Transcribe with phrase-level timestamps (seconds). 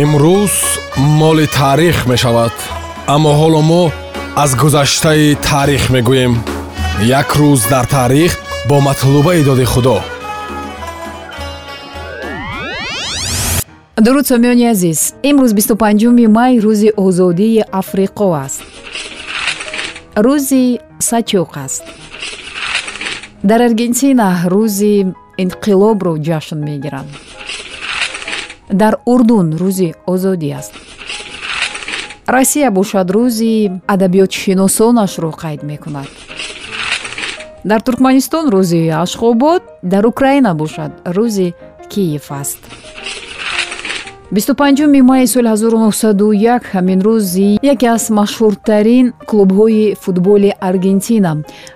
[0.00, 0.54] имрӯз
[0.96, 2.54] моли таърих мешавад
[3.14, 3.82] аммо ҳоло мо
[4.42, 6.34] аз гузаштаи таърих мегӯем.
[7.20, 8.32] Як рӯз дар таърих
[8.68, 9.98] бо матлубаи доди худо.
[14.04, 18.62] Дуруд сомиёни азиз имрӯз 25 май рӯзи озодии африқо аст.
[20.16, 20.64] Рӯзи
[21.08, 21.84] сачӯқ аст.
[23.48, 24.94] Дар аргентина рӯзи
[25.42, 27.10] инқилобро ҷашн мегиранд
[28.70, 30.72] дар урдун рӯзи озодӣ аст.
[32.26, 33.52] Россия бошад рӯзи
[33.92, 36.08] адабиётшиносонашро қайд мекунад.
[37.64, 41.54] Дар туркманистон рӯзи ашхобод дар украина бошад рӯзи
[41.90, 42.58] киев аст.
[44.32, 51.32] 25 майи соли 1901 ҳамин рӯз яке аз машҳуртарин клубҳои футболи аргентина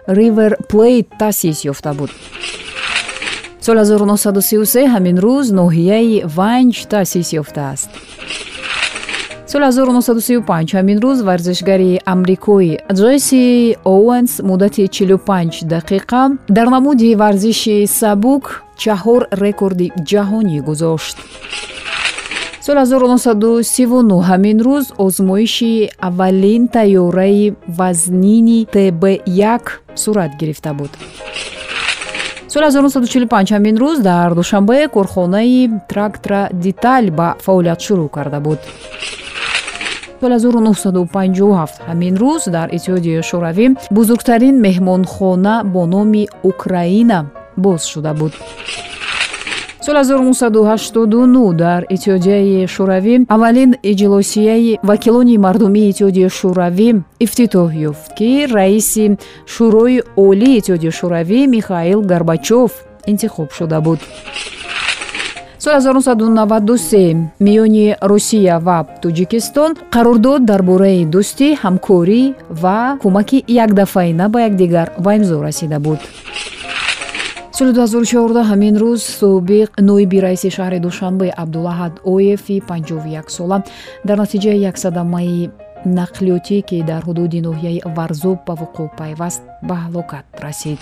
[0.08, 2.10] ривер плейт таъсис ёфта буд
[3.66, 7.90] соли 1933 ҳамин рӯз ноҳияи ванҷ таъсис ёфтааст.
[9.50, 13.44] Соли 1935 ҳамин рӯз варзишгари амрикои ҷесси
[13.94, 16.22] оуэнс муддати 45 дақиқа
[16.56, 18.44] дар намуди варзиши сабук
[18.82, 21.16] чаҳор рекорди ҷаҳонӣ гузошт.
[22.66, 29.62] Соли 1939 ҳамин рӯз озмоиши аввалин тайёраи вазнини тб1
[30.02, 30.92] сурат гирифта буд
[32.56, 38.58] соли 1945 ҳамин рӯз дар душанбе корхонаи трактора деталь ба фаъолият шурӯъ карда буд.
[40.20, 47.18] Соли 1957 ҳамин рӯз дар иттиҳодияи шӯравӣ бузургтарин меҳмонхона бо номи украина
[47.56, 48.32] боз шуда буд
[49.86, 56.88] соли 1989 дар иттиҳодияи шӯравӣ аввалин иҷлосияи вакилони мардумии иттиҳодияи шӯравӣ
[57.24, 59.06] ифтитоҳ ёфт ки раиси
[59.54, 62.70] шӯрои олии иттиҳодияи шӯравӣ михаил горбачов
[63.10, 64.00] интихоб шуда буд.
[65.62, 72.22] Соли 1993 миёни русия ва тоҷикистон қарордод дар бораи дӯстӣ ҳамкорӣ
[72.62, 76.00] ва кӯмаки якдафаина ба якдигар ба имзо расида буд
[77.58, 83.58] соли 2014 ҳамин рӯз собиқ ноиби раиси шаҳри душанбе абдулаҳад оефи 51 сола
[84.04, 85.50] дар натиҷаи як садамаи
[86.00, 90.78] нақлиётӣ ки дар ҳудуди ноҳияи варзоб ба вуқӯъ пайваст ба ҳалокат расид.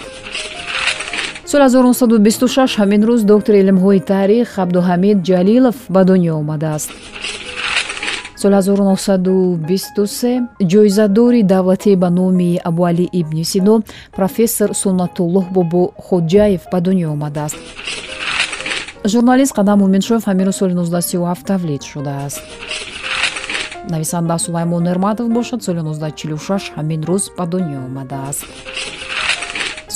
[1.51, 6.91] Соли 1926 ҳамин рӯз доктори илмҳои таърих абдуҳамид ҷалилов ба дунё омадааст
[8.45, 13.75] соли 1923 ҷоизадори давлатӣ ба номи абуалӣ ибни сино
[14.19, 17.57] профессор суннатуллоҳ бобо хоҷаев ба дунё омадааст.
[19.13, 22.41] Журналист қадам муминшоев ҳамин рӯз соли 1937 тавлид шудааст.
[23.93, 28.45] Нависанда сулаймон нерматов бошад соли 1946 ҳамин рӯз ба дунё омадааст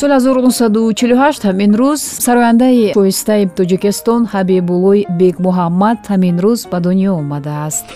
[0.00, 7.86] соли 1948 ҳамин рӯз сарояндаи шоистаи тоҷикистон ҳабибуллои бекмуҳаммад ҳамин рӯз ба дунё омадааст.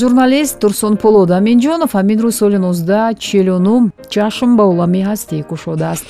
[0.00, 6.06] Журналист турсунполод аминҷонов ҳамин рӯз соли 1949 чашм ба оламӣ ҳастӣ кушодааст.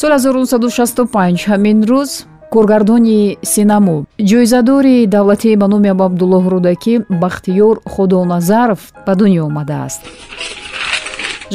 [0.00, 2.10] Соли 1965 ҳамин рӯз
[2.54, 3.20] коргардони
[3.52, 3.96] синамо.
[4.30, 10.02] Ҷоизадори давлатӣ ба номи абабдуллоҳ рӯдакӣ бахтиёр худоназаров ба дунё омадааст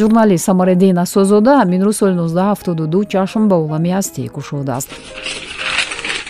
[0.01, 4.89] журналист самареддин асозода ҳамин рӯз соли 1972 чашм ба оламӣ ҳастӣ кушодааст.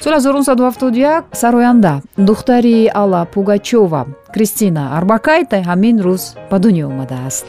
[0.03, 4.01] Соли 1971 сароянда духтари алла пугачова
[4.33, 7.45] кристина арбакайта ҳамин рӯз ба дунё омадааст.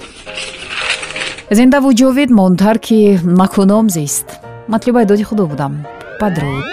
[1.58, 2.98] Зиндаву ҷовид монд ҳар ки
[3.40, 4.26] макуном зист.
[4.72, 5.72] Матлубаи доди худо будам.
[6.20, 6.64] Падруд.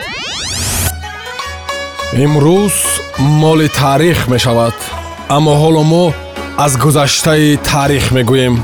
[2.24, 2.76] Имрӯз
[3.20, 4.78] моли таърих мешавад
[5.36, 6.06] аммо ҳоло мо
[6.66, 8.56] аз гузаштаи таърих мегӯем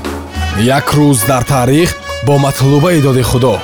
[0.59, 3.59] як рӯз дар таърих бо матлубаи доди худо